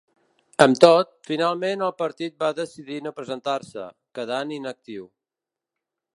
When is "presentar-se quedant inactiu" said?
3.21-5.07